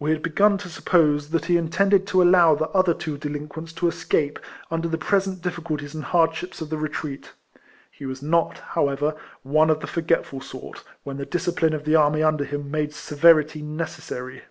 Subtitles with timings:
[0.00, 3.86] We had begun to suppose that he intended to allow the other two delinquents to
[3.86, 7.34] escape, under the present difficulties and hardships of the retreat.
[7.88, 9.14] He was not, how ever,
[9.44, 13.62] one of the forgetful sort, when the discipline of the army under him made severity
[13.62, 14.42] necessary.